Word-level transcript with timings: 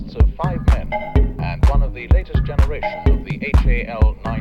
consists 0.00 0.22
of 0.22 0.34
five 0.42 0.60
men 0.68 0.92
and 1.40 1.64
one 1.68 1.82
of 1.82 1.94
the 1.94 2.06
latest 2.08 2.44
generation 2.44 3.02
of 3.06 3.24
the 3.24 3.38
HAL 3.54 4.16
9. 4.24 4.39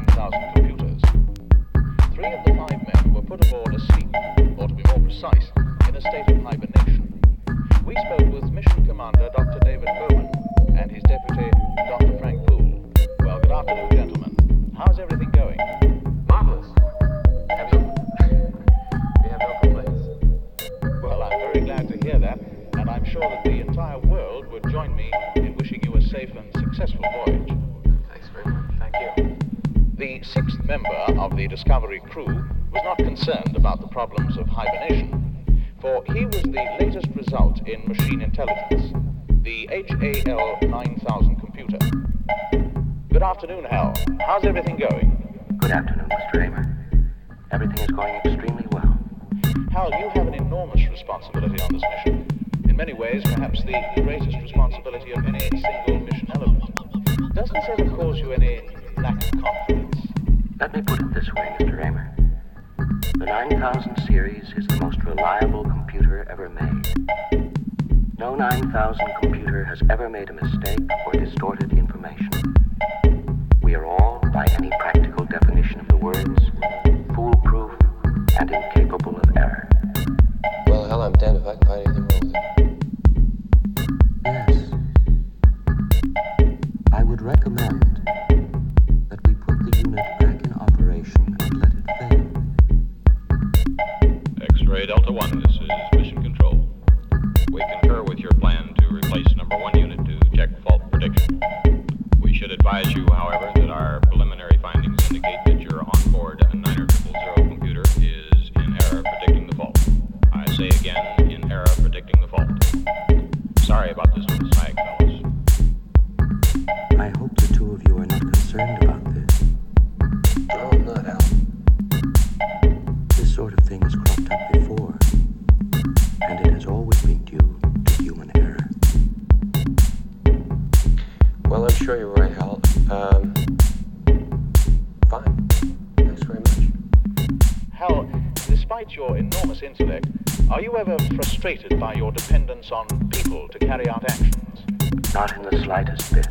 slightest 145.70 146.12
bit. 146.16 146.29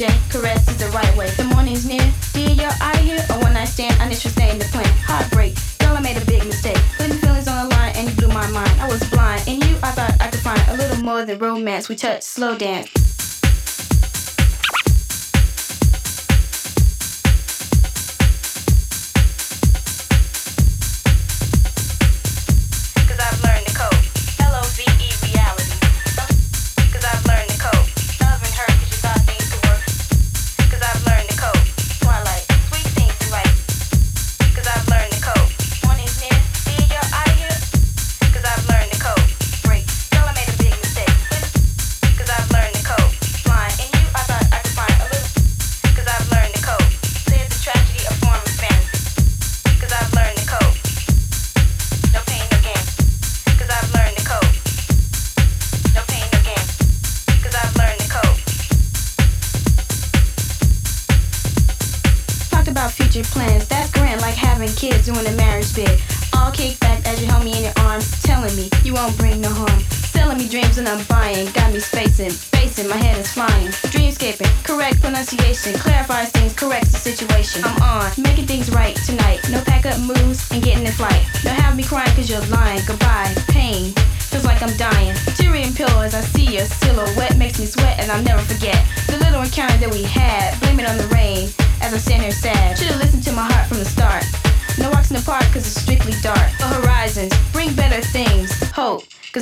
Negligee, 0.00 0.30
caress 0.30 0.68
is 0.68 0.76
the 0.78 0.86
right 0.96 1.14
way. 1.16 1.28
The 1.30 1.44
morning's 1.44 1.86
near, 1.86 2.12
dear, 2.32 2.50
you're 2.50 2.70
out 2.80 2.96
here. 2.98 3.22
A 3.30 3.38
one 3.40 3.52
night 3.52 3.66
stand, 3.66 3.94
uninterested 4.00 4.48
in 4.50 4.58
the 4.58 4.64
plan. 4.66 4.86
Heartbreak, 5.04 5.54
girl, 5.78 5.96
I 5.96 6.00
made 6.00 6.16
a 6.16 6.24
big 6.24 6.44
mistake. 6.44 6.78
Putting 6.96 7.18
feelings 7.18 7.48
on 7.48 7.68
the 7.68 7.74
line 7.74 7.92
and 7.96 8.08
you 8.08 8.16
blew 8.16 8.28
my 8.28 8.48
mind. 8.50 8.70
I 8.80 8.88
was 8.88 9.02
blind, 9.10 9.46
in 9.46 9.60
you 9.60 9.76
I 9.82 9.90
thought 9.92 10.14
I 10.20 10.28
could 10.30 10.40
find 10.40 10.62
a 10.68 10.76
little 10.76 11.04
more 11.04 11.24
than 11.24 11.38
romance. 11.38 11.88
We 11.88 11.96
touch, 11.96 12.22
slow 12.22 12.56
dance. 12.56 13.19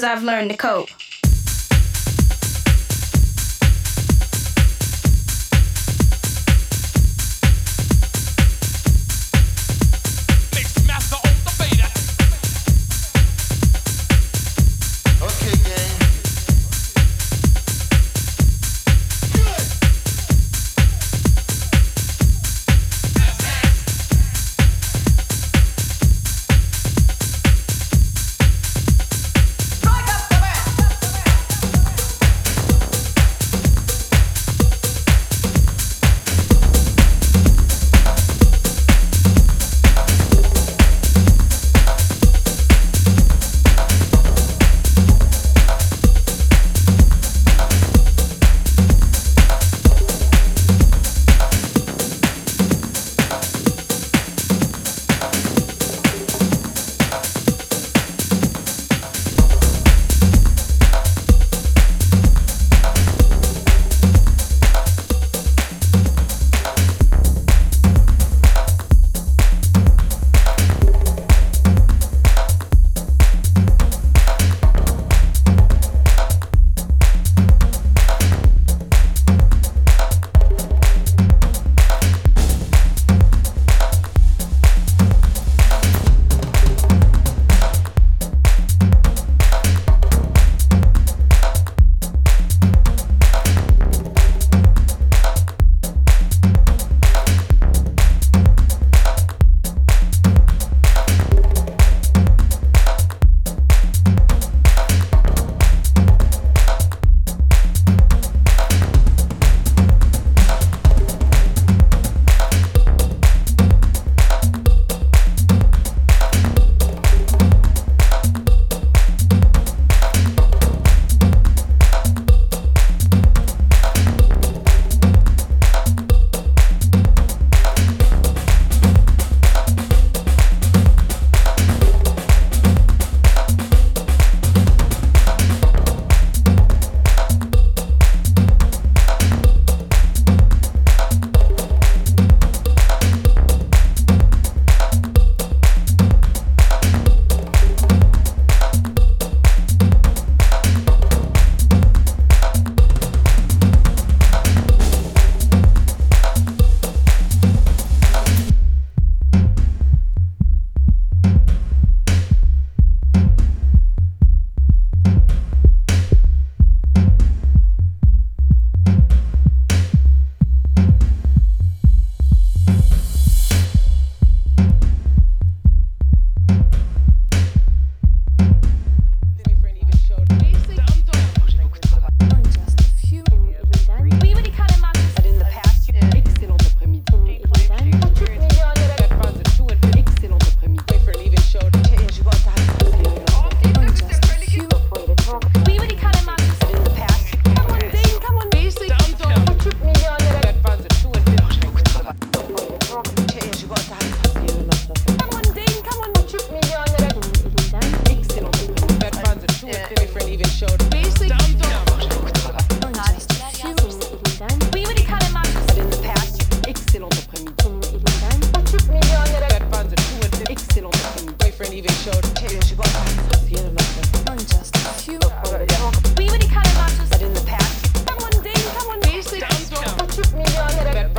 I've 0.03 0.24
learned 0.24 0.51
to 0.51 0.57
cope. 0.57 0.89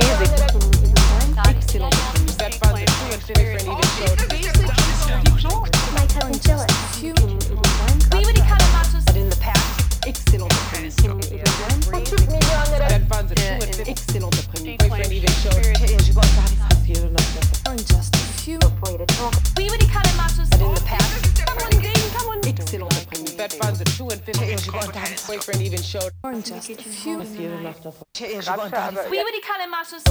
breezy. 0.00 0.43
Just 26.42 26.68
a. 26.68 26.74
We 29.08 29.18
were 29.18 29.30
die 29.30 29.40
Kalemaschus. 29.40 30.02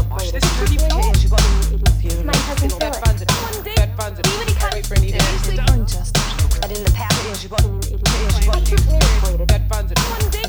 Mein 2.24 2.40
Cousin 2.48 2.70
But 6.62 6.72
in 6.72 6.84
the 6.84 6.92
past, 6.92 7.14
One 7.34 8.64
day, 10.32 10.48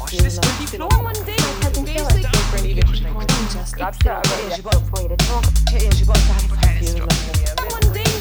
one 1.03 1.25
day, 1.25 1.39
I'm 7.51 7.54